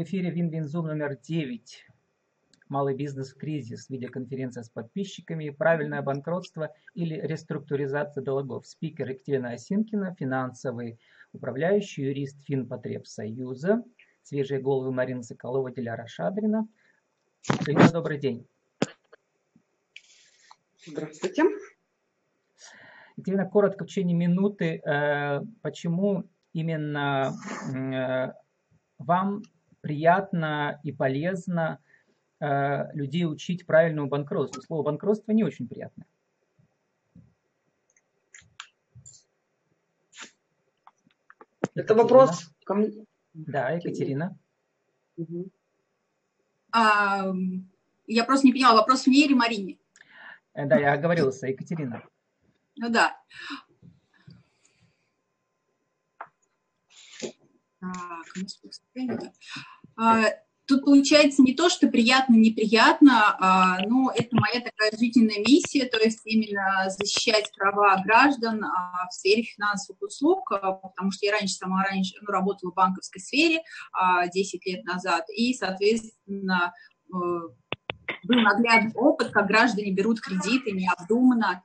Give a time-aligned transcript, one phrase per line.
[0.00, 1.84] В эфире Win-Win Zoom номер 9.
[2.70, 3.90] Малый бизнес в кризис.
[3.90, 5.50] Видеоконференция с подписчиками.
[5.50, 8.66] Правильное банкротство или реструктуризация долгов.
[8.66, 10.98] Спикер Екатерина Осинкина, финансовый
[11.34, 13.84] управляющий, юрист Финпотребсоюза.
[14.22, 16.66] Свежие головы Марина Соколова, Диляра Шадрина.
[17.46, 18.46] Екатерина, добрый день.
[20.86, 21.44] Здравствуйте.
[23.18, 26.24] Екатерина, коротко, в течение минуты, э, почему
[26.54, 27.34] именно
[27.74, 28.32] э,
[28.96, 29.42] вам
[29.80, 31.78] приятно и полезно
[32.40, 34.62] э, людей учить правильному банкротству.
[34.62, 36.06] Слово банкротство не очень приятное.
[41.74, 43.06] Это вопрос ко мне.
[43.32, 44.36] Да, Екатерина.
[45.16, 45.50] Угу.
[46.72, 47.32] А,
[48.06, 49.78] я просто не поняла, вопрос мне или Марине?
[50.54, 52.02] Да, я оговорился, Екатерина.
[52.76, 53.16] Ну да.
[57.80, 59.32] Так,
[60.70, 65.98] тут получается не то, что приятно, неприятно, а, но это моя такая жизненная миссия, то
[65.98, 71.82] есть именно защищать права граждан а, в сфере финансовых услуг, потому что я раньше сама
[71.82, 73.62] раньше ну, работала в банковской сфере
[74.32, 76.72] 10 лет назад, и, соответственно,
[77.08, 81.64] э, был наглядный опыт, как граждане берут кредиты необдуманно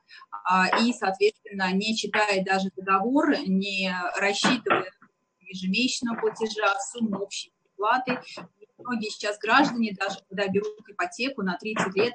[0.82, 4.90] и, соответственно, не читая даже договор, не рассчитывая
[5.40, 8.20] ежемесячного платежа, сумму общей платы.
[8.78, 12.14] многие сейчас граждане, даже когда берут ипотеку на 30 лет,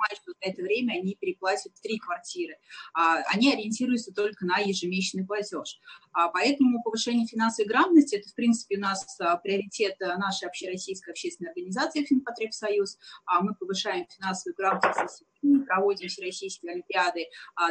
[0.00, 2.56] понимают, что за это время они переплатят три квартиры.
[2.94, 5.78] А, они ориентируются только на ежемесячный платеж.
[6.12, 11.50] А, поэтому повышение финансовой грамотности– это, в принципе, у нас а, приоритет нашей общероссийской общественной
[11.50, 12.98] организации «Финпотребсоюз».
[13.40, 15.24] Мы повышаем финансовую грамотность
[15.66, 17.26] проводим всероссийские олимпиады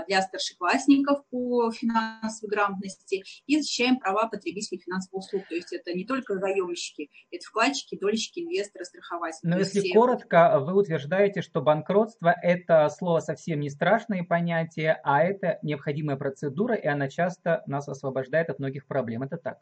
[0.08, 5.44] для старшеклассников по финансовой грамотности и защищаем права потребителей финансовых услуг.
[5.50, 9.50] То есть это не только заемщики, это вкладчики, дольщики, инвесторы, страхователи.
[9.50, 9.94] Но если все...
[9.94, 16.76] коротко, вы утверждаете, что банкротство– это слово совсем не страшное понятие, а это необходимая процедура,
[16.76, 19.24] и она часто нас освобождает от многих проблем.
[19.24, 19.60] Это так?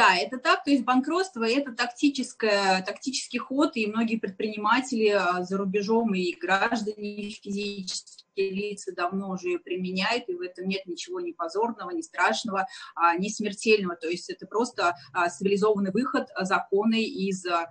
[0.00, 5.58] Да, это так, то есть банкротство– это тактическое, тактический ход, и многие предприниматели а, за
[5.58, 11.32] рубежом и граждане физически лица давно уже ее применяют, и в этом нет ничего ни
[11.32, 13.96] позорного, ни страшного, а, ни смертельного.
[13.96, 17.70] То есть это просто а, цивилизованный выход законы из а,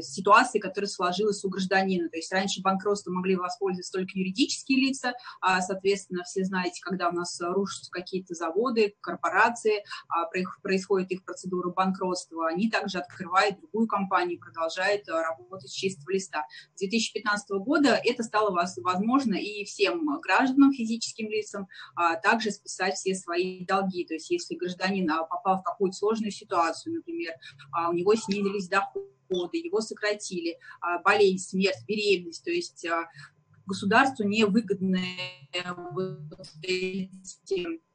[0.00, 2.08] ситуации, которая сложилась у гражданина.
[2.08, 5.14] То есть раньше банкротство могли воспользоваться только юридические лица,
[5.60, 9.84] соответственно, все знаете, когда у нас рушатся какие-то заводы, корпорации,
[10.62, 16.44] происходит их процедура банкротства, они также открывают другую компанию, продолжают работать с чистого листа.
[16.74, 23.14] С 2015 года это стало возможно и всем гражданам, физическим лицам, а также списать все
[23.14, 24.04] свои долги.
[24.04, 27.34] То есть если гражданин а, попал в какую-то сложную ситуацию, например,
[27.72, 30.58] а, у него снизились доходы, его сократили,
[31.04, 32.86] болезнь, смерть, беременность, то есть
[33.66, 35.48] государству невыгодные
[35.92, 36.18] вот
[36.62, 37.91] эти а,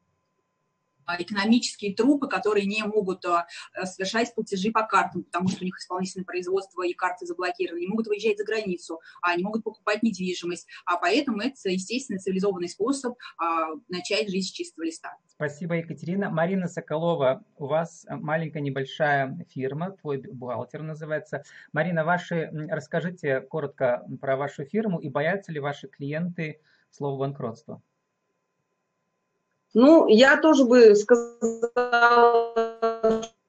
[1.20, 3.48] экономические трупы, которые не могут а,
[3.84, 8.08] совершать платежи по картам, потому что у них исполнительное производство и карты заблокированы, не могут
[8.08, 10.68] выезжать за границу, а не могут покупать недвижимость.
[10.86, 15.16] А поэтому это, естественно, цивилизованный способ а, начать жизнь с чистого листа.
[15.28, 16.30] Спасибо, Екатерина.
[16.30, 21.44] Марина Соколова, у вас маленькая небольшая фирма, твой бухгалтер называется.
[21.74, 26.60] Марина, ваши, расскажите коротко про вашу фирму и боятся ли ваши клиенты
[26.92, 27.82] слова банкротства?
[29.74, 32.54] Ну, я тоже бы сказала,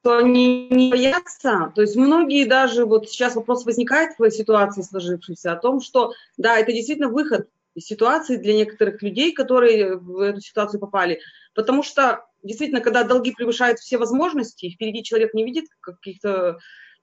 [0.01, 1.71] что они не боятся.
[1.75, 6.57] То есть многие даже, вот сейчас вопрос возникает в ситуации сложившейся, о том, что да,
[6.57, 11.19] это действительно выход из ситуации для некоторых людей, которые в эту ситуацию попали.
[11.53, 16.59] Потому что действительно, когда долги превышают все возможности, впереди человек не видит каких-то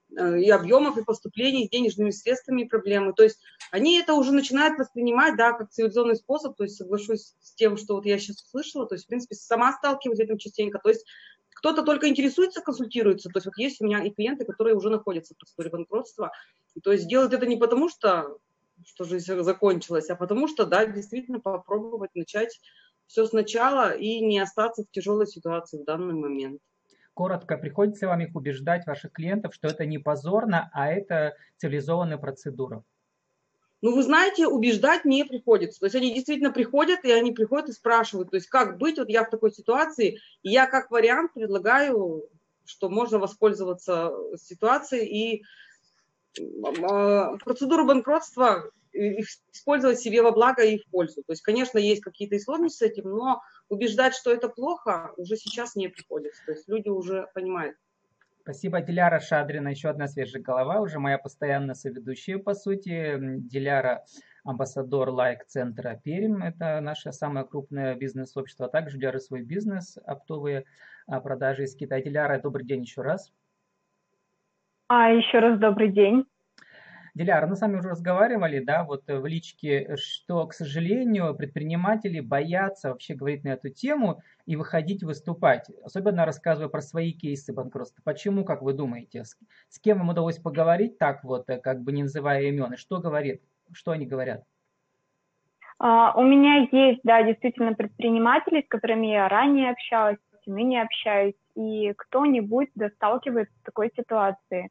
[0.09, 3.13] и объемов, и поступлений с денежными средствами проблемы.
[3.13, 3.39] То есть
[3.71, 7.95] они это уже начинают воспринимать, да, как цивилизованный способ, то есть соглашусь с тем, что
[7.95, 11.05] вот я сейчас услышала, то есть, в принципе, сама сталкиваюсь с этим частенько, то есть
[11.55, 15.33] кто-то только интересуется, консультируется, то есть вот есть у меня и клиенты, которые уже находятся
[15.33, 16.31] в процедуре банкротства,
[16.83, 18.37] то есть делают это не потому, что
[18.85, 22.61] что жизнь закончилась, а потому что, да, действительно попробовать начать
[23.07, 26.61] все сначала и не остаться в тяжелой ситуации в данный момент
[27.17, 32.83] коротко, приходится вам их убеждать, ваших клиентов, что это не позорно, а это цивилизованная процедура?
[33.81, 35.79] Ну, вы знаете, убеждать не приходится.
[35.79, 39.09] То есть они действительно приходят, и они приходят и спрашивают, то есть как быть, вот
[39.09, 42.23] я в такой ситуации, и я как вариант предлагаю,
[42.65, 45.43] что можно воспользоваться ситуацией, и
[46.83, 48.69] а, процедуру банкротства
[49.51, 51.23] использовать себе во благо и в пользу.
[51.23, 55.35] То есть, конечно, есть какие-то и сложности с этим, но убеждать, что это плохо, уже
[55.35, 56.43] сейчас не приходится.
[56.45, 57.77] То есть люди уже понимают.
[58.41, 63.17] Спасибо, Диляра Шадрина, еще одна свежая голова, уже моя постоянная соведущая, по сути.
[63.19, 64.05] Диляра
[64.45, 70.63] амбассадор лайк-центра Перим, это наше самое крупное бизнес-общество, а также Диляра свой бизнес, оптовые
[71.07, 72.01] а, продажи из Китая.
[72.01, 73.33] Диляра, добрый день еще раз.
[74.87, 76.23] А, еще раз добрый день.
[77.17, 82.89] Диляра, мы с вами уже разговаривали, да, вот в личке, что, к сожалению, предприниматели боятся
[82.89, 88.03] вообще говорить на эту тему и выходить выступать, особенно рассказывая про свои кейсы банкротства.
[88.05, 89.35] Почему, как вы думаете, с,
[89.67, 92.99] с кем вам удалось поговорить так вот, э, как бы не называя имен, и что
[92.99, 93.41] говорит,
[93.71, 94.43] что они говорят?
[95.81, 101.93] Uh, у меня есть, да, действительно предприниматели, с которыми я ранее общалась, ныне общаюсь, и
[101.97, 104.69] кто-нибудь да, сталкивается с такой ситуацией.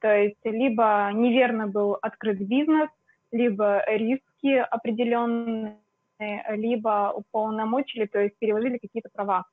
[0.00, 2.90] То есть либо неверно был открыт бизнес,
[3.32, 5.78] либо риски определенные,
[6.50, 9.44] либо уполномочили, то есть переложили какие-то права.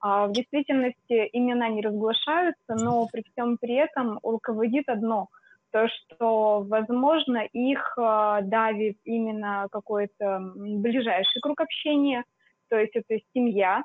[0.00, 5.28] А в действительности имена не разглашаются, но при всем при этом руководит одно,
[5.70, 12.24] то, что, возможно, их а, давит именно какой-то ближайший круг общения,
[12.68, 13.82] то есть это семья,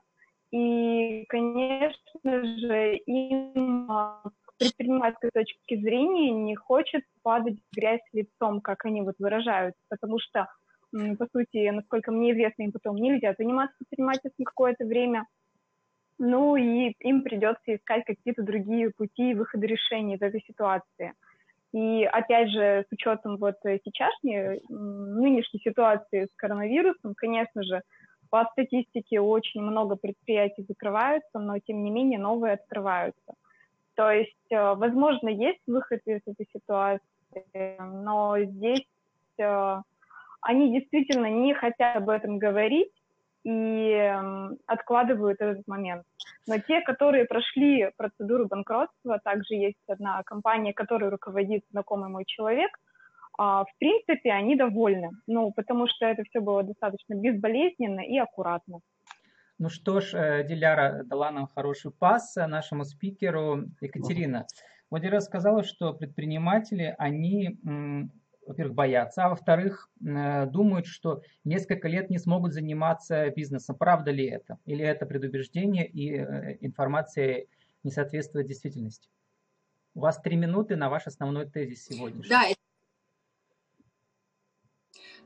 [0.51, 4.21] и, конечно же, им а,
[4.57, 10.47] предпринимательской точки зрения не хочет падать в грязь лицом, как они вот выражаются, потому что,
[10.91, 15.25] по сути, насколько мне известно, им потом нельзя заниматься предпринимательством какое-то время,
[16.19, 21.13] ну и им придется искать какие-то другие пути выхода решения из этой ситуации.
[21.73, 27.81] И опять же, с учетом вот сейчасшней, нынешней ситуации с коронавирусом, конечно же,
[28.29, 33.33] по статистике очень много предприятий закрываются, но тем не менее новые открываются.
[33.97, 37.01] То есть, э, возможно, есть выход из этой ситуации,
[37.79, 38.85] но здесь
[39.39, 39.77] э,
[40.41, 42.91] они действительно не хотят об этом говорить
[43.43, 44.13] и
[44.67, 46.03] откладывают этот момент.
[46.45, 52.69] Но те, которые прошли процедуру банкротства, также есть одна компания, которой руководит знакомый мой человек,
[53.39, 58.79] а, в принципе, они довольны, ну, потому что это все было достаточно безболезненно и аккуратно.
[59.59, 64.45] Ну что ж, э, Диляра дала нам хороший пас э, нашему спикеру Екатерина.
[64.91, 67.59] Вот я рассказала, что предприниматели, они,
[68.45, 73.75] во-первых, боятся, а во-вторых, э, думают, что несколько лет не смогут заниматься бизнесом.
[73.75, 74.59] Правда ли это?
[74.65, 76.15] Или это предубеждение и
[76.65, 77.47] информация
[77.83, 79.09] не соответствует действительности?
[79.95, 82.21] У вас три минуты на ваш основной тезис сегодня.
[82.29, 82.43] Да,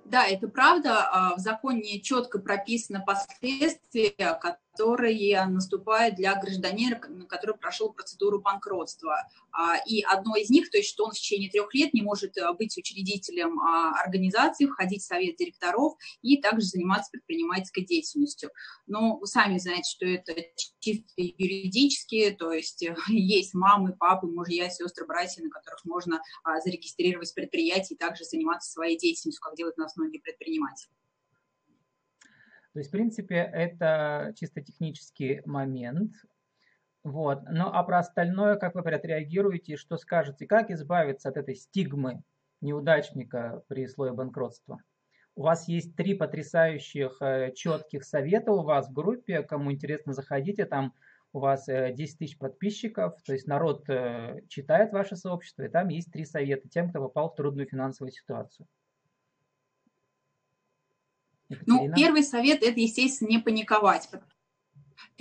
[0.05, 1.07] да, это правда.
[1.11, 4.39] А, в законе четко прописано последствия,
[4.71, 6.95] которые наступают для гражданина,
[7.27, 9.27] который прошел процедуру банкротства.
[9.51, 12.37] А, и одно из них, то есть что он в течение трех лет не может
[12.37, 18.49] э, быть учредителем а, организации, входить в совет директоров и также заниматься предпринимательской деятельностью.
[18.87, 20.33] Но вы сами знаете, что это
[20.79, 26.61] чисто юридически, то есть э, есть мамы, папы, мужья, сестры, братья, на которых можно а,
[26.61, 30.89] зарегистрировать предприятие и также заниматься своей деятельностью, как делают нас многие предприниматели.
[32.73, 36.13] То есть, в принципе, это чисто технический момент.
[37.03, 37.41] Вот.
[37.49, 42.21] Ну, а про остальное, как вы отреагируете, что скажете, как избавиться от этой стигмы
[42.61, 44.79] неудачника при слое банкротства?
[45.35, 49.43] У вас есть три потрясающих э, четких совета у вас в группе.
[49.43, 50.65] Кому интересно, заходите.
[50.65, 50.93] Там
[51.33, 53.21] у вас 10 э, тысяч подписчиков.
[53.23, 55.63] То есть народ э, читает ваше сообщество.
[55.63, 58.67] И там есть три совета тем, кто попал в трудную финансовую ситуацию.
[61.65, 64.09] Ну, первый совет– это, естественно, не паниковать,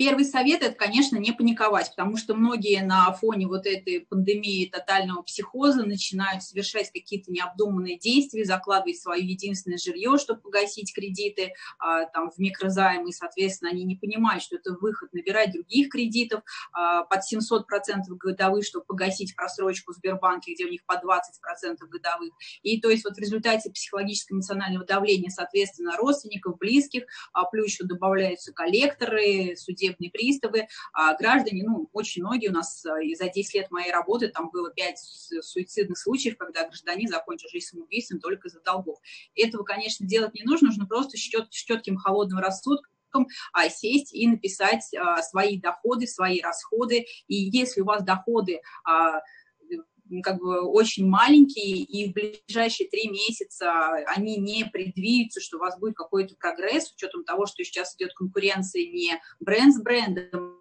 [0.03, 5.21] Первый совет– это, конечно, не паниковать, потому что многие на фоне вот этой пандемии тотального
[5.21, 12.31] психоза начинают совершать какие-то необдуманные действия, закладывать свое единственное жилье, чтобы погасить кредиты а, там,
[12.31, 16.41] в микрозаймы, и, соответственно, они не понимают, что это выход набирать других кредитов
[16.73, 17.61] а, под 700%
[18.09, 22.33] годовых, чтобы погасить просрочку в Сбербанке, где у них по 20% годовых.
[22.63, 27.03] И то есть вот в результате психологического эмоционального давления, соответственно, родственников, близких,
[27.33, 32.85] а, плюс еще добавляются коллекторы, судебные судебные приставы, а граждане, ну, очень многие у нас
[32.85, 34.97] э, и за 10 лет моей работы там было 5
[35.41, 38.99] суицидных случаев, когда гражданин закончил жизнь самоубийством только из-за долгов.
[39.35, 44.93] Этого, конечно, делать не нужно, нужно просто с четким холодным рассудком а, сесть и написать
[44.93, 47.05] а, свои доходы, свои расходы.
[47.27, 49.21] И если у вас доходы а,
[50.23, 53.71] как бы очень маленькие, и в ближайшие три месяца
[54.07, 58.13] они не предвидятся, что у вас будет какой-то прогресс, с учетом того, что сейчас идет
[58.13, 60.60] конкуренция не бренд с брендом,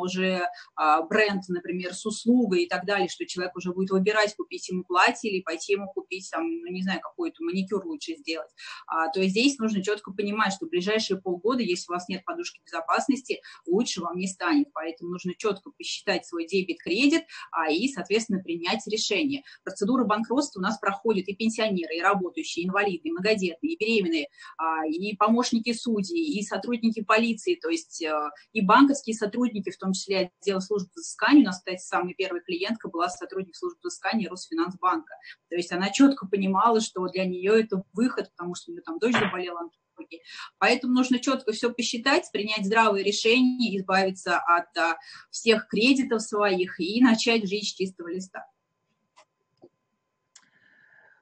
[0.00, 4.68] уже а, бренд, например, с услугой и так далее, что человек уже будет выбирать, купить
[4.68, 8.50] ему платье или пойти ему купить, там, ну, не знаю, какой-то маникюр лучше сделать.
[8.86, 12.24] А, то есть здесь нужно четко понимать, что в ближайшие полгода, если у вас нет
[12.24, 14.72] подушки безопасности, лучше вам не станет.
[14.72, 19.42] Поэтому нужно четко посчитать свой дебет-кредит а, и, соответственно, принять решение.
[19.64, 24.28] Процедура банкротства у нас проходит и пенсионеры, и работающие, и инвалиды, и многодетные, и беременные,
[24.58, 29.92] а, и помощники судей, и сотрудники полиции, то есть а, и банковские сотрудники, в том
[29.92, 31.42] числе отдела службы взыскания.
[31.42, 35.14] У нас, кстати, самая первая клиентка была сотрудник службы взыскания Росфинансбанка.
[35.48, 38.98] То есть она четко понимала, что для нее это выход, потому что у нее там
[38.98, 40.22] дочь заболела онкологией.
[40.58, 44.98] Поэтому нужно четко все посчитать, принять здравые решения, избавиться от а,
[45.30, 48.46] всех кредитов своих и начать жить с чистого листа.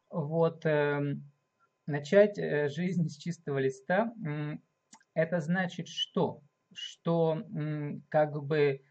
[0.09, 1.16] Вот, э,
[1.87, 2.37] начать
[2.73, 4.12] жизнь с чистого листа,
[5.14, 6.42] это значит что?
[6.73, 7.43] Что
[8.09, 8.83] как бы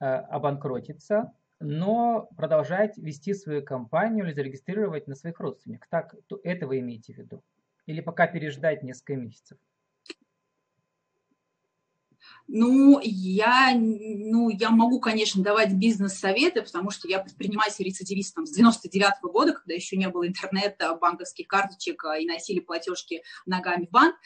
[0.00, 5.88] э, обанкротиться, но продолжать вести свою компанию или зарегистрировать на своих родственников.
[5.90, 7.42] Так, то это вы имеете в виду?
[7.86, 9.58] Или пока переждать несколько месяцев?
[12.48, 19.14] Ну, я, ну, я могу, конечно, давать бизнес-советы, потому что я предприниматель-рецидивист там, с 99
[19.22, 23.90] -го года, когда еще не было интернета, банковских карточек а, и носили платежки ногами в
[23.90, 24.16] банк.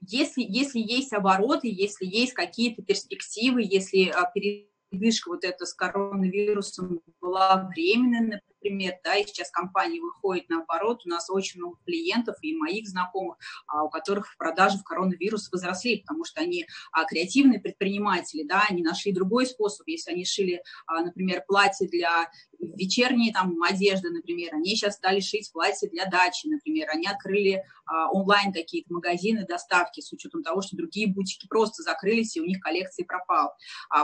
[0.00, 7.00] Если, если есть обороты, если есть какие-то перспективы, если а, передышка вот эта с коронавирусом
[7.20, 12.54] была временной, например, да, и сейчас компании выходят наоборот, у нас очень много клиентов и
[12.54, 18.44] моих знакомых, а, у которых продажи в коронавирус возросли, потому что они а, креативные предприниматели,
[18.44, 24.10] да, они нашли другой способ, если они шили, а, например, платье для вечерней там одежды,
[24.10, 27.64] например, они сейчас стали шить платья для дачи, например, они открыли
[28.12, 32.60] онлайн какие-то магазины доставки с учетом того, что другие бутики просто закрылись, и у них
[32.60, 33.54] коллекции пропал.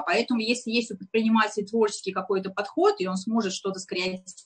[0.07, 4.46] Поэтому если есть у предпринимателя творческий какой-то подход, и он сможет что-то скреативить,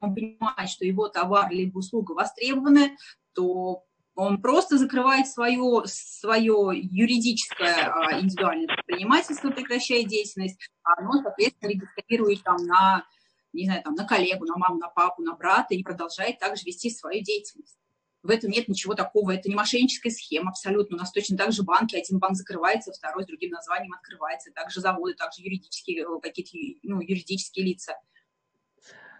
[0.00, 2.96] он понимает, что его товар либо услуга востребованы,
[3.34, 3.84] то
[4.14, 12.42] он просто закрывает свое, свое юридическое а, индивидуальное предпринимательство, прекращает деятельность, а оно, соответственно, регистрирует
[12.44, 13.04] там на,
[13.52, 16.90] не знаю, там, на коллегу, на маму, на папу, на брата и продолжает также вести
[16.90, 17.76] свою деятельность.
[18.22, 20.96] В этом нет ничего такого, это не мошенническая схема абсолютно.
[20.96, 24.80] У нас точно так же банки, один банк закрывается, второй с другим названием открывается, также
[24.80, 27.94] заводы, также юридические, э, какие-то ну, юридические лица.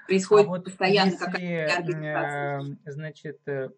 [0.06, 2.78] Происходит а вот постоянно какая-то организация.
[2.84, 3.70] Значит, э,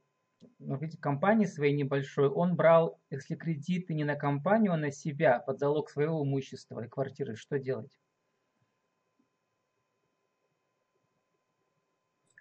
[0.58, 5.38] ну, видите, компании своей небольшой, он брал, если кредиты не на компанию, а на себя,
[5.38, 7.90] под залог своего имущества и квартиры, что делать?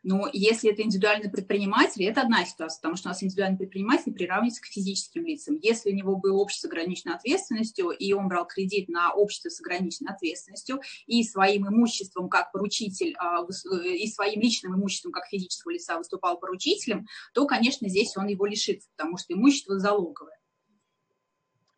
[0.06, 4.62] Но если это индивидуальный предприниматель, это одна ситуация, потому что у нас индивидуальный предприниматель приравнивается
[4.62, 5.58] к физическим лицам.
[5.60, 9.60] Если у него было общество с ограниченной ответственностью, и он брал кредит на общество с
[9.60, 15.72] ограниченной ответственностью, и своим имуществом как поручитель, а, э, и своим личным имуществом как физического
[15.72, 20.38] лица выступал поручителем, то, конечно, здесь он его лишится, потому что имущество залоговое.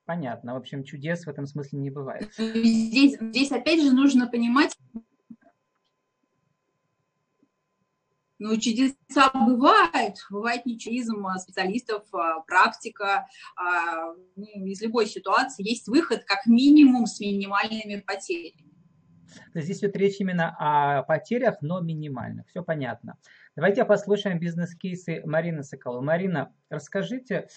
[0.04, 0.54] Понятно.
[0.54, 2.30] В общем, чудес в этом смысле не бывает.
[2.38, 4.76] Здесь, здесь опять же нужно понимать,
[8.39, 13.25] Ну, чудеса бывают, бывает ничуизм специалистов, а, практика.
[13.56, 18.67] А, ну, из любой ситуации есть выход как минимум с минимальными потерями.
[19.53, 22.48] Здесь идет речь именно о потерях, но минимальных.
[22.48, 23.17] Все понятно.
[23.56, 26.06] Давайте послушаем бизнес-кейсы Марины Соколовой.
[26.06, 27.48] Марина, расскажите,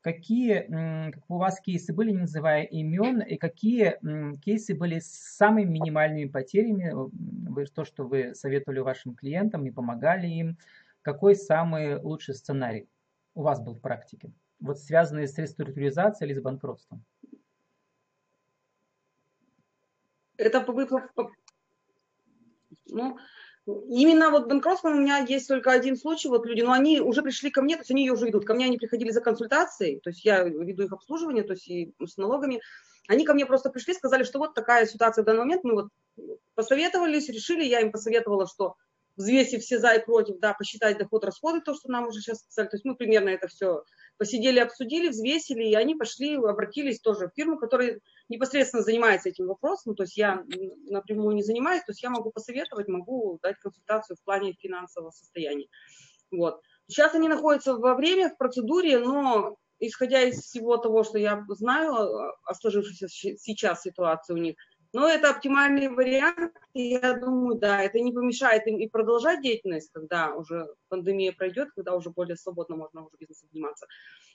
[0.00, 3.98] какие как у вас кейсы были, не называя имен, и какие
[4.40, 10.26] кейсы были с самыми минимальными потерями, вы, то, что вы советовали вашим клиентам и помогали
[10.26, 10.58] им,
[11.02, 12.88] какой самый лучший сценарий
[13.34, 17.04] у вас был в практике, вот связанный с реструктуризацией или с банкротством?
[20.36, 20.60] Это
[22.90, 23.18] ну,
[23.88, 27.50] Именно вот банкротством у меня есть только один случай, вот люди, но они уже пришли
[27.50, 28.46] ко мне, то есть они ее уже ведут.
[28.46, 31.92] Ко мне они приходили за консультацией, то есть я веду их обслуживание, то есть и
[32.02, 32.62] с налогами.
[33.08, 35.88] Они ко мне просто пришли, сказали, что вот такая ситуация в данный момент, мы вот
[36.54, 38.76] посоветовались, решили, я им посоветовала, что
[39.18, 42.70] взвесив все за и против, да, посчитать доход, расходы, то, что нам уже сейчас сказали.
[42.70, 43.82] То есть мы примерно это все
[44.16, 49.94] посидели, обсудили, взвесили, и они пошли, обратились тоже в фирму, которая непосредственно занимается этим вопросом.
[49.94, 50.44] То есть я
[50.88, 55.68] напрямую не занимаюсь, то есть я могу посоветовать, могу дать консультацию в плане финансового состояния.
[56.30, 56.60] Вот.
[56.86, 62.32] Сейчас они находятся во время, в процедуре, но исходя из всего того, что я знаю
[62.44, 64.56] о сложившейся сейчас ситуации у них,
[64.92, 69.90] но это оптимальный вариант, и я думаю, да, это не помешает им и продолжать деятельность,
[69.92, 73.86] когда уже пандемия пройдет, когда уже более свободно можно уже бизнесом заниматься.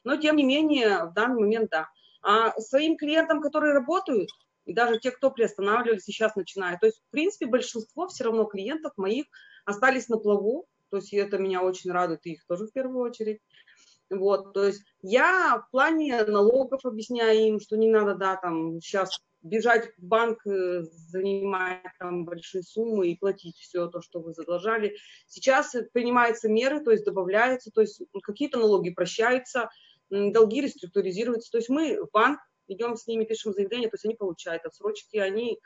[0.04, 1.88] Но, тем не менее, в данный момент, да.
[2.24, 4.30] А своим клиентам, которые работают,
[4.66, 8.94] и даже те, кто приостанавливались сейчас начинают, то есть, в принципе, большинство все равно клиентов
[8.96, 9.26] моих
[9.66, 13.42] остались на плаву, то есть это меня очень радует, и их тоже в первую очередь.
[14.10, 19.20] Вот, то есть я в плане налогов объясняю им, что не надо, да, там, сейчас
[19.42, 24.98] бежать в банк, э, занимать там большие суммы и платить все то, что вы задолжали.
[25.28, 29.70] Сейчас принимаются меры, то есть добавляются, то есть какие-то налоги прощаются,
[30.32, 31.52] долги реструктуризируются.
[31.52, 35.18] То есть мы в банк идем с ними, пишем заявление, то есть они получают отсрочки,
[35.18, 35.60] они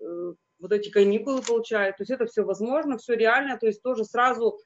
[0.00, 1.96] э, вот эти каникулы получают.
[1.96, 4.58] То есть это все возможно, все реально, то есть тоже сразу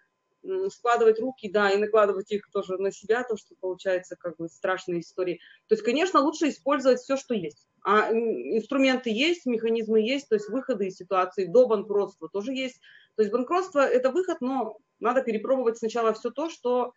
[0.70, 5.00] складывать руки, да, и накладывать их тоже на себя, то, что получается как бы страшные
[5.00, 5.40] истории.
[5.68, 7.66] То есть, конечно, лучше использовать все, что есть.
[7.82, 12.80] А инструменты есть, механизмы есть, то есть выходы из ситуации до банкротства тоже есть.
[13.16, 16.92] То есть банкротство– это выход, но надо перепробовать сначала все то, что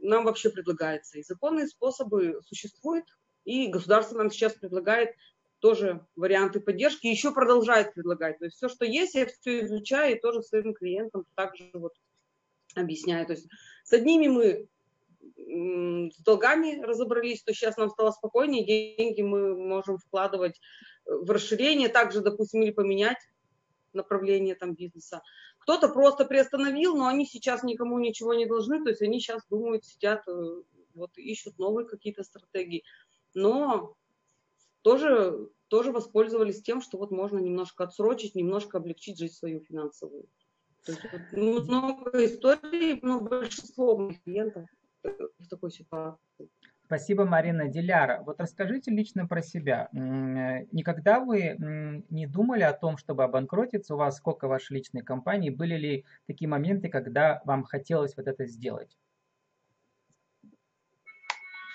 [0.00, 1.18] нам вообще предлагается.
[1.18, 3.06] И законные способы существуют,
[3.44, 5.10] и государство нам сейчас предлагает
[5.60, 8.38] тоже варианты поддержки, еще продолжает предлагать.
[8.38, 11.92] То есть все, что есть, я все изучаю и тоже своим клиентам также вот
[12.74, 13.26] объясняю.
[13.26, 13.48] То есть
[13.84, 14.68] с одними мы
[16.10, 20.60] с долгами разобрались, то сейчас нам стало спокойнее, деньги мы можем вкладывать
[21.04, 23.18] в расширение, также, допустим, или поменять
[23.92, 25.22] направление там бизнеса.
[25.66, 29.84] Кто-то просто приостановил, но они сейчас никому ничего не должны, то есть они сейчас думают,
[29.84, 30.62] сидят, э,
[30.94, 32.84] вот ищут новые какие-то стратегии.
[33.34, 33.96] Но
[34.82, 40.28] тоже, тоже воспользовались тем, что вот можно немножко отсрочить, немножко облегчить жизнь свою финансовую.
[40.84, 44.68] То есть вот, много историй, но большинство моих клиентов
[45.02, 46.48] в такой ситуации.
[46.86, 47.66] Спасибо, Марина.
[47.66, 49.88] Диляра, вот расскажите лично про себя.
[49.92, 51.56] Никогда вы
[52.10, 53.94] не думали о том, чтобы обанкротиться?
[53.94, 55.50] У вас сколько вашей личной компании?
[55.50, 58.96] Были ли такие моменты, когда вам хотелось вот это сделать?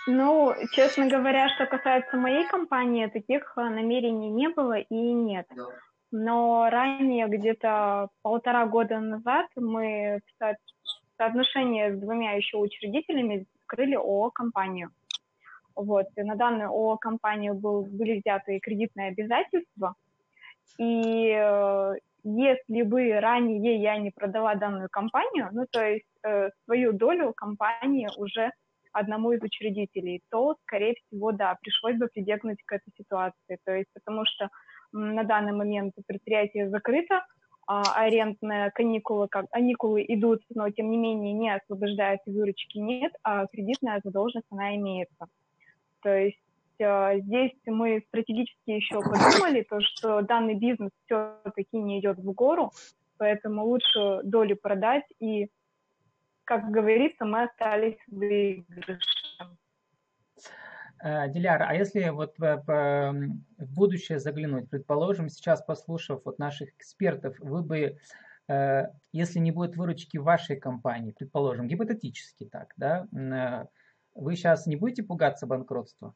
[0.07, 5.47] Ну, честно говоря, что касается моей компании, таких э, намерений не было и нет.
[6.09, 10.55] Но ранее, где-то полтора года назад, мы в
[11.17, 14.91] соотношении с двумя еще учредителями открыли ООО-компанию.
[15.75, 16.07] Вот.
[16.15, 19.95] На данную ООО-компанию был, были взяты кредитные обязательства.
[20.77, 26.93] И э, если бы ранее я не продала данную компанию, ну, то есть э, свою
[26.93, 28.51] долю компании уже
[28.93, 33.57] одному из учредителей, то, скорее всего, да, пришлось бы прибегнуть к этой ситуации.
[33.65, 34.49] То есть потому что
[34.91, 37.25] на данный момент предприятие закрыто,
[37.67, 43.47] а арендные каникулы, как каникулы идут, но тем не менее не освобождается, выручки нет, а
[43.47, 45.27] кредитная задолженность, она имеется.
[46.01, 46.37] То есть
[46.79, 52.71] э, здесь мы стратегически еще подумали, то, что данный бизнес все-таки не идет в гору,
[53.17, 55.49] поэтому лучше доли продать и,
[56.43, 58.99] как говорится, мы остались в выигрыше.
[61.03, 67.63] Э, Диляра, а если вот в будущее заглянуть, предположим, сейчас послушав вот наших экспертов, вы
[67.63, 67.97] бы,
[68.47, 73.65] э, если не будет выручки вашей компании, предположим, гипотетически так, да, э,
[74.13, 76.13] вы сейчас не будете пугаться банкротства?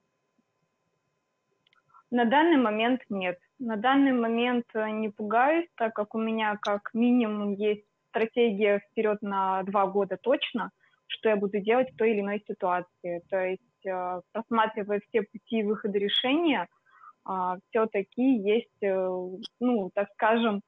[2.12, 3.40] На данный момент нет.
[3.60, 9.64] На данный момент не пугаюсь, так как у меня как минимум есть стратегия вперед на
[9.64, 10.72] два года точно,
[11.08, 13.22] что я буду делать в той или иной ситуации.
[13.30, 16.68] То есть Э, просматривая все пути выхода решения,
[17.24, 19.20] а, все-таки есть, э,
[19.60, 20.62] ну, так скажем,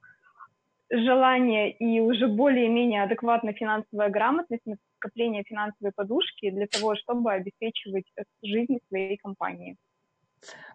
[0.90, 8.06] желание и уже более-менее адекватная финансовая грамотность, накопление финансовой подушки для того, чтобы обеспечивать
[8.42, 9.78] жизнь своей компании.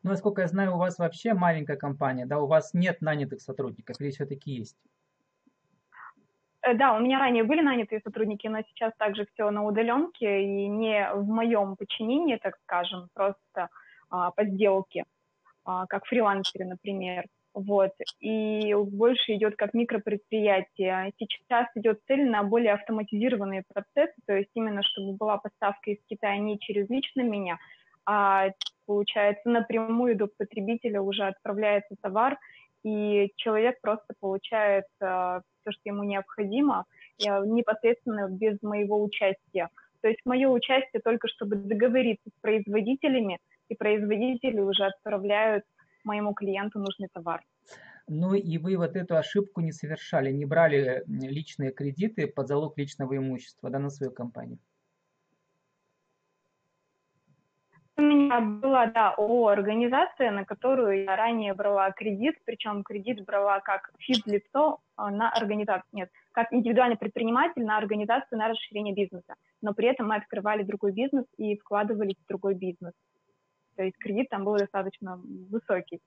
[0.02, 4.00] Ну, насколько я знаю, у вас вообще маленькая компания, да, у вас нет нанятых сотрудников
[4.00, 4.76] или все-таки есть?
[6.62, 10.68] Э, да, у меня ранее были нанятые сотрудники, но сейчас также все на удаленке и
[10.68, 13.68] не в моем подчинении, так скажем, просто
[14.10, 15.04] а, по сделке,
[15.64, 17.26] а, как фрилансеры, например.
[17.54, 17.92] Вот.
[18.20, 21.12] И больше идет как микропредприятие.
[21.18, 26.38] Сейчас идет цель на более автоматизированные процессы, то есть именно чтобы была поставка из Китая
[26.38, 27.58] не через лично меня,
[28.06, 28.48] а
[28.86, 32.38] получается напрямую до потребителя уже отправляется товар,
[32.84, 36.84] и человек просто получает э, все, что ему необходимо,
[37.24, 39.68] э, непосредственно без моего участия.
[40.00, 43.38] То есть мое участие только чтобы договориться с производителями,
[43.68, 45.64] и производители уже отправляют
[46.04, 47.42] моему клиенту нужный товар.
[48.08, 53.16] Ну и вы вот эту ошибку не совершали, не брали личные кредиты под залог личного
[53.16, 54.58] имущества да, на свою компанию?
[57.94, 63.60] У меня была, да, ООО организация, на которую я ранее брала кредит, причем кредит брала
[63.60, 69.34] как физлицо а, на организацию, нет, как индивидуальный предприниматель на организацию на расширение бизнеса.
[69.60, 72.94] Но при этом мы открывали другой бизнес и вкладывались в другой бизнес.
[73.76, 76.00] То есть кредит там был достаточно высокий.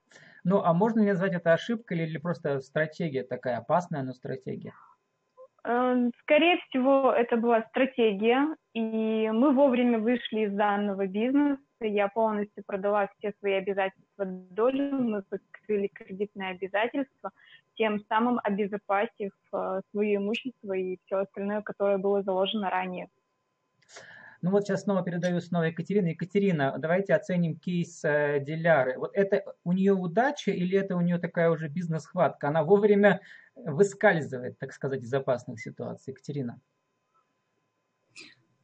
[0.44, 4.74] Ну, а можно ли назвать это ошибкой или, или просто стратегия такая опасная, но стратегия?
[5.66, 11.60] Эм, скорее всего, это была стратегия, и мы вовремя вышли из данного бизнеса.
[11.82, 17.32] Я полностью продала все свои обязательства доли, мы закрыли кредитные обязательства,
[17.74, 23.10] тем самым обезопасив э, свое имущество и все остальное, которое было заложено ранее.
[24.46, 26.12] Ну вот сейчас снова передаю снова Екатерине.
[26.12, 28.96] Екатерина, давайте оценим кейс э, Диляры.
[29.00, 32.50] Вот это у нее удача или это у нее такая уже бизнес-хватка?
[32.50, 33.22] Она вовремя
[33.56, 36.12] выскальзывает, так сказать, из опасных ситуаций.
[36.12, 36.62] Екатерина.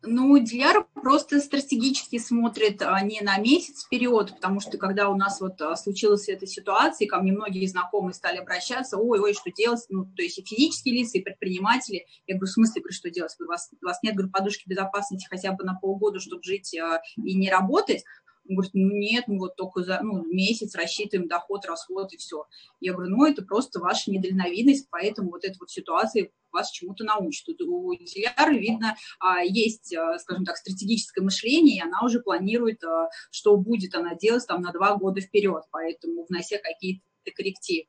[0.03, 5.39] Ну, Диляр просто стратегически смотрит а, не на месяц вперед, потому что когда у нас
[5.39, 9.85] вот а, случилась эта ситуация, ко мне многие знакомые стали обращаться, ой, ой, что делать,
[9.89, 13.35] ну, то есть и физические лица, и предприниматели, я говорю, в смысле, говорю, что делать,
[13.39, 17.01] у вас, у вас нет, говорю, подушки безопасности хотя бы на полгода, чтобы жить а,
[17.17, 18.03] и не работать,
[18.51, 22.45] он говорит, ну нет, мы вот только за ну, месяц рассчитываем доход, расход и все.
[22.79, 27.47] Я говорю, ну это просто ваша недальновидность, поэтому вот эта вот ситуация вас чему-то научит.
[27.61, 33.09] У Диляры, видно, а, есть, а, скажем так, стратегическое мышление, и она уже планирует, а,
[33.31, 37.01] что будет она делать там на два года вперед, поэтому внося какие-то
[37.33, 37.87] коррективы.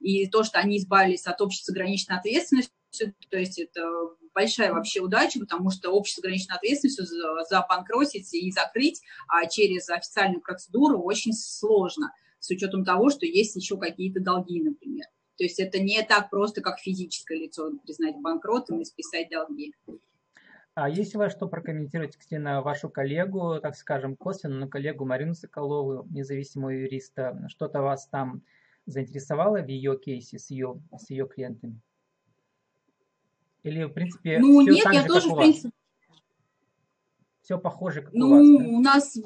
[0.00, 2.72] И то, что они избавились от общества ограниченной ответственности,
[3.30, 3.80] то есть это
[4.34, 7.06] большая вообще удача, потому что общество ограниченной ответственностью
[7.48, 13.78] забанкротить и закрыть а через официальную процедуру очень сложно, с учетом того, что есть еще
[13.78, 15.06] какие-то долги, например.
[15.38, 19.72] То есть это не так просто, как физическое лицо признать банкротом и списать долги.
[20.74, 25.34] А есть у вас что прокомментировать, Кристина, вашу коллегу, так скажем, косвенно, но коллегу Марину
[25.34, 28.42] Соколову, независимого юриста, что-то вас там
[28.86, 31.80] заинтересовало в ее кейсе с ее, с ее клиентами?
[33.62, 35.70] Или, в принципе, ну, все нет, я же, тоже, в принципе...
[37.42, 38.68] Все похоже, как ну, у вас, да?
[38.68, 39.18] у нас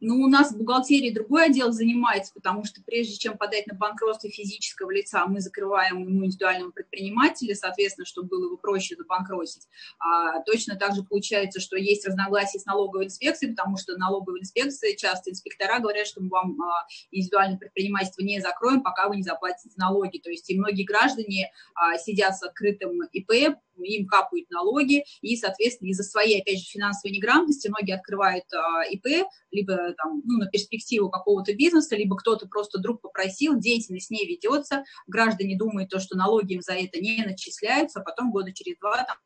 [0.00, 4.30] ну, у нас в бухгалтерии другой отдел занимается, потому что прежде чем подать на банкротство
[4.30, 9.68] физического лица, мы закрываем ему индивидуального предпринимателя, соответственно, чтобы было его проще забанкротить.
[9.98, 14.96] А, точно так же получается, что есть разногласия с налоговой инспекцией, потому что налоговая инспекция,
[14.96, 19.74] часто инспектора говорят, что мы вам а, индивидуальное предпринимательство не закроем, пока вы не заплатите
[19.76, 20.18] налоги.
[20.18, 25.88] То есть и многие граждане а, сидят с открытым ИП, им капают налоги, и, соответственно,
[25.90, 31.10] из-за своей, опять же, финансовой неграмотности многие открывают а, ИП, либо там, ну, на перспективу
[31.10, 36.54] какого-то бизнеса, либо кто-то просто друг попросил, деятельность не ведется, граждане думают то, что налоги
[36.54, 39.16] им за это не начисляются, а потом года через два там,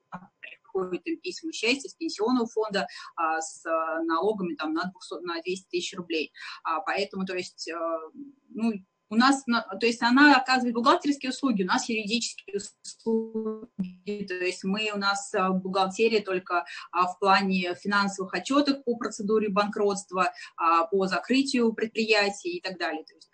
[0.77, 5.41] приходят им письма счастья с пенсионного фонда а, с а, налогами там на, 200, на
[5.43, 6.33] 200 тысяч рублей.
[6.63, 7.99] А, поэтому, то есть, а,
[8.51, 8.73] ну,
[9.09, 14.91] у нас, то есть она оказывает бухгалтерские услуги, у нас юридические услуги, то есть мы,
[14.95, 21.07] у нас а, бухгалтерия только а, в плане финансовых отчетов по процедуре банкротства, а, по
[21.07, 23.05] закрытию предприятий и так далее.
[23.05, 23.31] То есть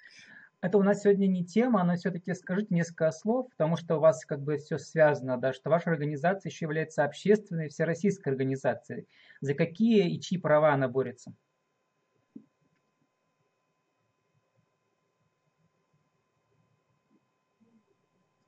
[0.60, 4.24] это у нас сегодня не тема, но все-таки скажите несколько слов, потому что у вас
[4.24, 9.08] как бы все связано, да, что ваша организация еще является общественной всероссийской организацией.
[9.40, 11.34] За какие и чьи права она борется?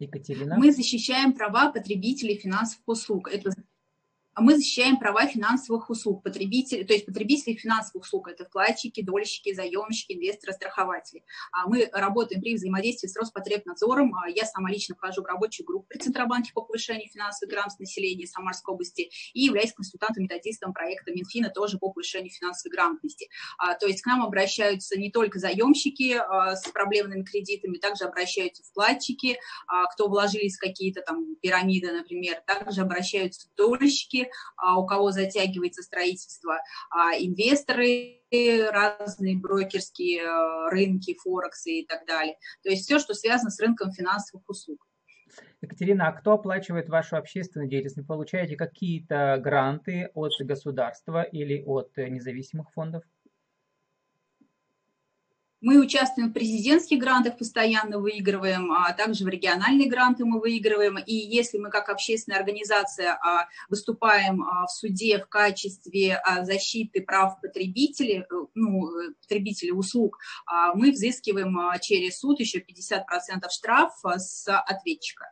[0.04, 0.56] Екатерина?
[0.56, 3.28] Мы защищаем права потребителей финансовых услуг.
[3.28, 3.50] Это
[4.36, 10.12] мы защищаем права финансовых услуг потребителей, то есть потребителей финансовых услуг, это вкладчики, дольщики, заемщики,
[10.12, 11.24] инвесторы, страхователи.
[11.52, 15.86] А мы работаем при взаимодействии с Роспотребнадзором, а я сама лично вхожу в рабочую группу
[15.88, 21.78] при Центробанке по повышению финансовой грамотности населения Самарской области и являюсь консультантом-методистом проекта Минфина тоже
[21.78, 23.28] по повышению финансовой грамотности.
[23.80, 26.20] То есть к нам обращаются не только заемщики
[26.54, 29.38] с проблемными кредитами, также обращаются вкладчики,
[29.92, 34.23] кто вложились в какие-то там пирамиды, например, также обращаются дольщики,
[34.56, 36.60] а, у кого затягивается строительство,
[36.90, 38.20] а инвесторы,
[38.70, 42.36] разные брокерские э, рынки, форексы и так далее.
[42.62, 44.84] То есть все, что связано с рынком финансовых услуг.
[45.60, 47.96] Екатерина, а кто оплачивает вашу общественную деятельность?
[47.96, 53.04] Вы получаете какие-то гранты от государства или от независимых фондов?
[55.64, 60.98] Мы участвуем в президентских грантах, постоянно выигрываем, а также в региональные гранты мы выигрываем.
[60.98, 67.00] И если мы как общественная организация а, выступаем а, в суде в качестве а, защиты
[67.00, 68.24] прав потребителей, э,
[68.54, 68.90] ну,
[69.22, 70.18] потребителей услуг,
[70.74, 73.00] мы взыскиваем через суд еще 50%
[73.48, 75.24] штраф с ответчика.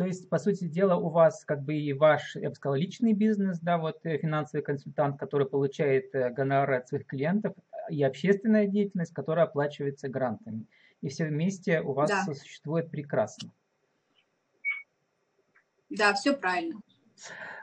[0.00, 3.12] То есть, по сути дела, у вас как бы и ваш, я бы сказал, личный
[3.12, 7.52] бизнес, да, вот э, финансовый консультант, который получает э, гонорары от своих клиентов,
[7.90, 10.66] и общественная деятельность, которая оплачивается грантами.
[11.00, 12.24] И все вместе у вас да.
[12.24, 13.50] существует прекрасно.
[15.88, 16.80] Да, все правильно.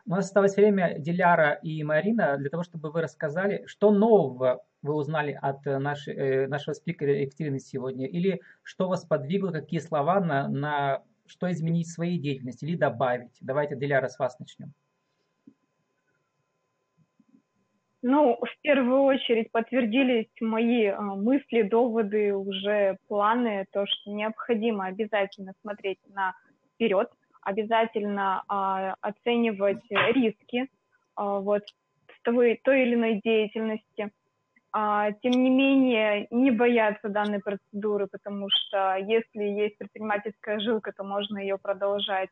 [0.05, 4.93] У нас осталось время, Диляра и Марина, для того, чтобы вы рассказали, что нового вы
[4.93, 10.47] узнали от нашей, э, нашего спикера Екатерины сегодня, или что вас подвигло, какие слова на,
[10.47, 13.35] на что изменить в своей деятельности или добавить.
[13.41, 14.73] Давайте, Диляра, с вас начнем.
[18.03, 25.53] Ну, в первую очередь подтвердились мои а, мысли, доводы, уже планы, то, что необходимо обязательно
[25.61, 26.35] смотреть на
[26.73, 27.09] вперед,
[27.41, 30.67] обязательно а, оценивать риски
[31.15, 31.63] а, вот,
[32.23, 34.11] той, той или иной деятельности.
[34.71, 41.03] А, тем не менее, не бояться данной процедуры, потому что если есть предпринимательская жилка, то
[41.03, 42.29] можно ее продолжать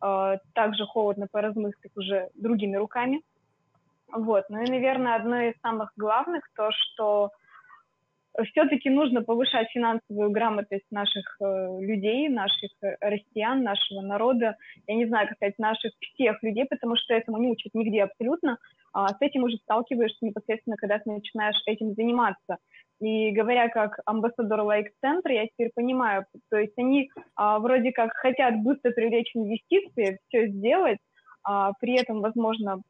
[0.00, 3.22] а, также холодно поразмыслить уже другими руками.
[4.12, 4.44] Вот.
[4.48, 7.30] Ну и, наверное, одно из самых главных то, что
[8.44, 14.56] все-таки нужно повышать финансовую грамотность наших э, людей, наших э, россиян, нашего народа.
[14.86, 18.58] Я не знаю, кстати, наших всех людей, потому что этому не учат нигде абсолютно.
[18.92, 22.58] А с этим уже сталкиваешься непосредственно, когда ты начинаешь этим заниматься.
[23.00, 28.56] И говоря как амбассадор лайк-центра, я теперь понимаю, то есть они а, вроде как хотят
[28.56, 30.98] быстро привлечь инвестиции, все сделать,
[31.44, 32.82] а, при этом, возможно,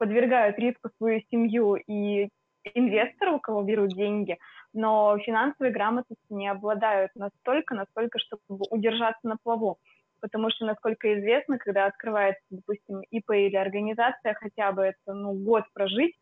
[0.00, 2.30] подвергают риску свою семью и
[2.74, 4.38] инвесторов, у кого берут деньги,
[4.72, 9.78] но финансовой грамотностью не обладают настолько, настолько, чтобы удержаться на плаву.
[10.20, 15.64] Потому что, насколько известно, когда открывается, допустим, ИП или организация, хотя бы это ну, год
[15.74, 16.14] прожить,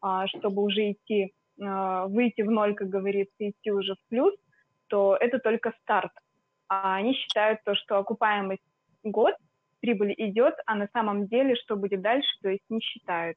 [0.00, 4.34] а, чтобы уже идти, а, выйти в ноль, как говорится, идти уже в плюс,
[4.88, 6.12] то это только старт.
[6.68, 8.62] А они считают то, что окупаемость
[9.02, 9.34] год,
[9.80, 13.36] прибыль идет, а на самом деле, что будет дальше, то есть не считают.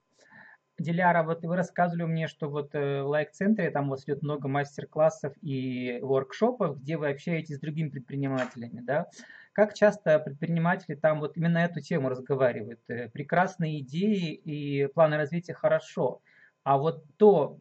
[0.79, 4.47] Диляра, вот вы рассказывали мне, что вот э, в лайк-центре там у вас идет много
[4.47, 9.07] мастер-классов и воркшопов, где вы общаетесь с другими предпринимателями, да?
[9.51, 12.79] Как часто предприниматели там вот именно эту тему разговаривают?
[12.87, 16.21] Э, прекрасные идеи и планы развития хорошо,
[16.63, 17.57] а вот то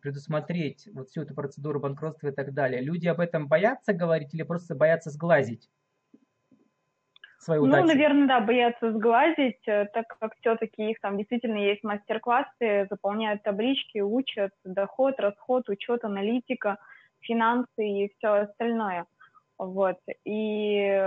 [0.00, 4.44] предусмотреть вот всю эту процедуру банкротства и так далее, люди об этом боятся говорить или
[4.44, 5.68] просто боятся сглазить?
[7.42, 7.82] Свою ну, удачу?
[7.82, 13.42] Ну, наверное, да, боятся сглазить, э, так как все-таки их там действительно есть мастер-классы, заполняют
[13.42, 16.78] таблички, учат доход, расход, учет, аналитика,
[17.20, 19.06] финансы и все остальное.
[19.58, 19.98] Вот.
[20.24, 21.00] И,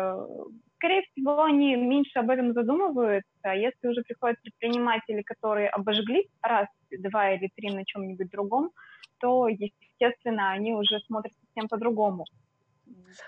[0.76, 3.30] скорее всего, они меньше об этом задумываются.
[3.42, 8.72] А если уже приходят предприниматели, которые обожглись раз, два или три на чем-нибудь другом,
[9.20, 12.26] то, естественно, они уже смотрят совсем по-другому.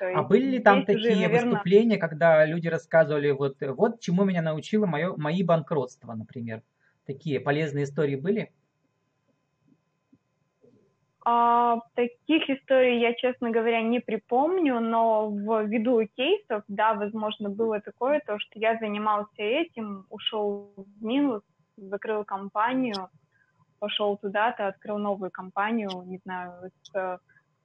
[0.01, 1.51] А были ли там такие уже, наверное...
[1.51, 6.61] выступления, когда люди рассказывали, вот, вот чему меня научило мое, мои банкротства, например?
[7.05, 8.51] Такие полезные истории были?
[11.29, 17.81] А, таких историй я, честно говоря, не припомню, но в виду кейсов, да, возможно, было
[17.81, 21.43] такое, то, что я занимался этим, ушел в минус,
[21.75, 23.09] закрыл компанию,
[23.79, 27.19] пошел туда-то, открыл новую компанию, не знаю, с,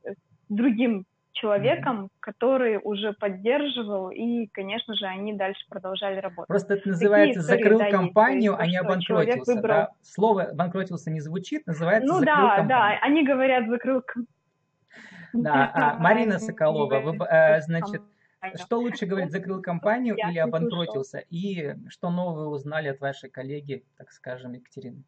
[0.05, 0.17] с
[0.49, 6.49] другим человеком, который уже поддерживал, и, конечно же, они дальше продолжали работать.
[6.49, 9.55] Просто это называется Такие закрыл истории, компанию, да, есть, а не обанкротился.
[9.55, 9.75] Выбрал...
[9.75, 9.89] Да?
[10.03, 12.69] Слово банкротился не звучит, называется ну, закрыл да, компанию.
[12.69, 14.03] да, они говорят закрыл
[15.33, 18.03] Да, а, Марина Соколова, вы, э, значит,
[18.57, 21.19] что лучше говорить, закрыл компанию или обанкротился?
[21.31, 25.05] И что нового узнали от вашей коллеги, так скажем, Екатерины?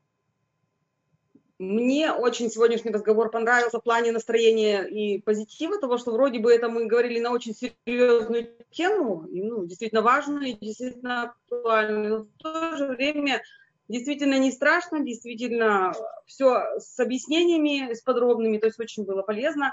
[1.59, 6.69] Мне очень сегодняшний разговор понравился в плане настроения и позитива, того, что вроде бы это
[6.69, 12.29] мы говорили на очень серьезную тему, и, ну, действительно важную, и действительно актуальную, но в
[12.39, 13.41] то же время
[13.89, 15.93] действительно не страшно, действительно
[16.27, 19.73] все с объяснениями, с подробными, то есть очень было полезно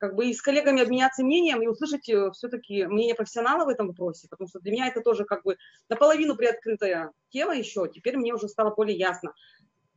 [0.00, 3.88] как бы и с коллегами обменяться мнением и услышать э, все-таки мнение профессионала в этом
[3.88, 5.58] вопросе, потому что для меня это тоже как бы
[5.90, 9.34] наполовину приоткрытая тема еще, теперь мне уже стало более ясно.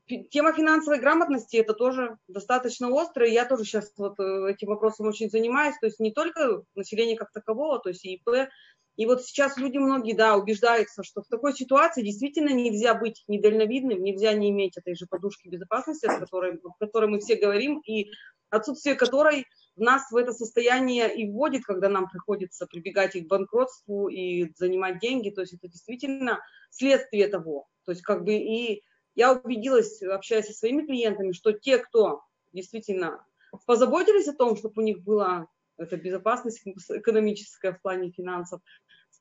[0.05, 3.29] Тема финансовой грамотности это тоже достаточно острая.
[3.29, 5.75] Я тоже сейчас вот э, этим вопросом очень занимаюсь.
[5.79, 8.49] То есть не только население как такового, то есть ИП.
[8.95, 14.03] И вот сейчас люди многие, да, убеждаются, что в такой ситуации действительно нельзя быть недальновидным,
[14.03, 18.11] нельзя не иметь этой же подушки безопасности, о которой, о которой мы все говорим, и
[18.49, 24.09] отсутствие которой нас в это состояние и вводит, когда нам приходится прибегать и к банкротству,
[24.09, 25.31] и занимать деньги.
[25.31, 26.39] То есть это действительно
[26.69, 27.67] следствие того.
[27.85, 28.83] То есть как бы и
[29.15, 32.21] я убедилась, общаясь со своими клиентами, что те, кто
[32.51, 33.25] действительно
[33.65, 35.47] позаботились о том, чтобы у них была
[35.77, 38.61] эта безопасность экономическая в плане финансов,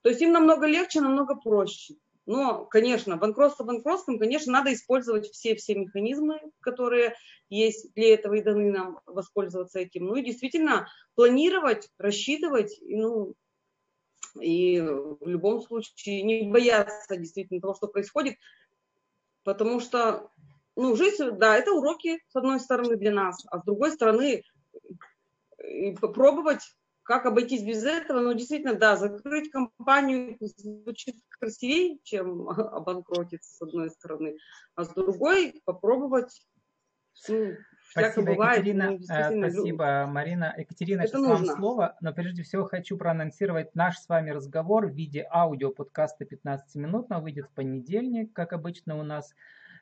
[0.03, 1.95] то есть им намного легче, намного проще.
[2.25, 7.15] Но, конечно, банкротство банкротством, конечно, надо использовать все-все механизмы, которые
[7.49, 10.07] есть для этого и даны нам воспользоваться этим.
[10.07, 13.35] Ну и действительно планировать, рассчитывать, ну,
[14.41, 18.37] И в любом случае не бояться действительно того, что происходит,
[19.45, 20.31] потому что,
[20.77, 24.43] ну, жизнь, да, это уроки, с одной стороны, для нас, а с другой стороны,
[26.01, 26.63] попробовать
[27.05, 28.21] как обойтись без этого?
[28.21, 34.37] Ну, действительно, да, закрыть компанию звучит красивее, чем обанкротиться, с одной стороны,
[34.75, 36.47] а с другой попробовать
[37.29, 37.55] ну,
[37.93, 38.91] Спасибо, бывает, Екатерина.
[38.91, 40.55] Ну, спасибо, Марина.
[40.57, 41.47] Екатерина, Это сейчас нужно.
[41.47, 46.25] вам слово, но прежде всего хочу проанонсировать наш с вами разговор в виде аудио подкаста
[46.25, 47.07] 15 минут.
[47.11, 49.35] Он выйдет в понедельник, как обычно у нас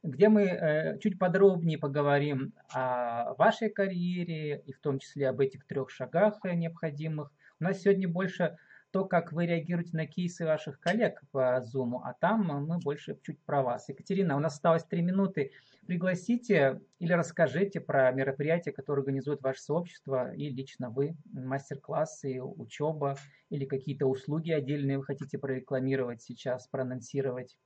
[0.03, 5.67] где мы э, чуть подробнее поговорим о вашей карьере и в том числе об этих
[5.67, 7.31] трех шагах э, необходимых.
[7.61, 8.57] У нас сегодня больше
[8.91, 13.39] то, как вы реагируете на кейсы ваших коллег по Zoom, а там мы больше чуть
[13.41, 13.89] про вас.
[13.89, 15.53] Екатерина, у нас осталось три минуты.
[15.87, 23.17] Пригласите или расскажите про мероприятия, которые организует ваше сообщество и лично вы, мастер-классы, учеба
[23.49, 27.57] или какие-то услуги отдельные вы хотите прорекламировать сейчас, проанонсировать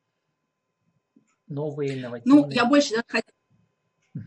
[1.47, 2.43] новые, инновативные?
[2.43, 2.95] Ну, я больше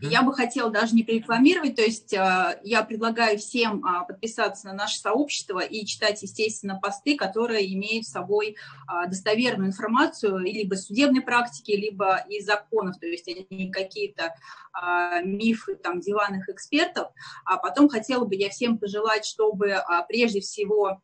[0.02, 4.74] я бы хотела даже не рекламировать, то есть э, я предлагаю всем а, подписаться на
[4.74, 11.22] наше сообщество и читать, естественно, посты, которые имеют с собой а, достоверную информацию либо судебной
[11.22, 14.34] практики, либо из законов, то есть они какие-то
[14.72, 17.08] а, мифы там диванных экспертов.
[17.46, 19.76] А потом хотела бы я всем пожелать, чтобы
[20.08, 21.00] прежде всего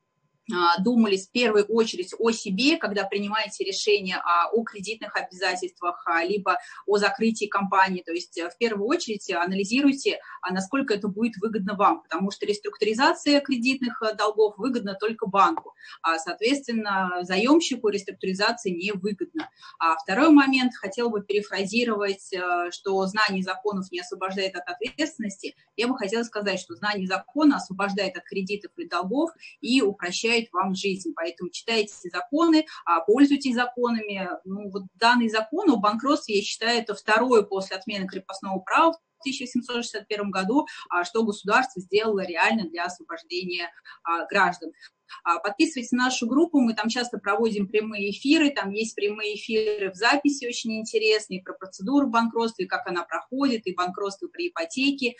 [0.53, 6.59] а, думали в первую очередь о себе, когда принимаете решение о кредитных обязательствах, а, либо
[6.87, 8.03] о закрытии компании.
[8.05, 12.47] То есть э, в первую очередь анализируйте, а, насколько это будет выгодно вам, потому что
[12.47, 19.51] реструктуризация кредитных э, долгов выгодна только банку, а, соответственно, заемщику реструктуризация не выгодна.
[19.79, 25.55] А второй момент, хотел бы перефразировать, э, что знание законов не освобождает от ответственности.
[25.77, 29.31] Я бы хотела сказать, что знание закона освобождает от кредитов и долгов
[29.61, 31.13] и упрощает облегчает вам жизнь.
[31.15, 34.29] Поэтому читайте законы, а, пользуйтесь законами.
[34.45, 39.21] Ну, вот данный закон о банкротстве, я считаю, это второе после отмены крепостного права в
[39.21, 43.71] 1761 году, а, что государство сделало реально для освобождения
[44.03, 44.73] а, граждан.
[45.23, 49.95] Подписывайтесь на нашу группу, мы там часто проводим прямые эфиры, там есть прямые эфиры в
[49.95, 55.15] записи очень интересные про процедуру банкротства и как она проходит, и банкротство при ипотеке,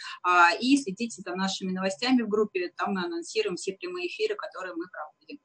[0.61, 4.85] и следите за нашими новостями в группе, там мы анонсируем все прямые эфиры, которые мы
[4.89, 5.41] проводим.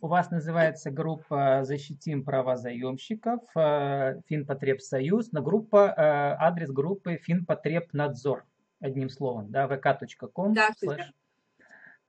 [0.00, 8.44] У вас называется группа «Защитим права заемщиков», э, Финпотребсоюз, но группа, э, адрес группы Финпотребнадзор,
[8.80, 10.54] одним словом, да, vk.com.
[10.54, 11.12] Да, слэш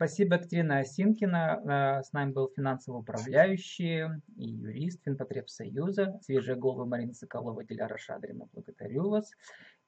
[0.03, 1.61] Спасибо, Екатерина Осинкина.
[1.63, 4.03] Э, с нами был финансовый управляющий
[4.35, 6.19] и юрист Финпотребсоюза.
[6.21, 8.49] Свежая голова Марина Соколова, Диляра Шадрина.
[8.51, 9.31] Благодарю вас.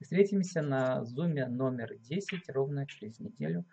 [0.01, 3.65] Встретимся на зуме номер 10 ровно через неделю.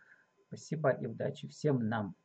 [0.49, 2.17] Спасибо и удачи всем нам.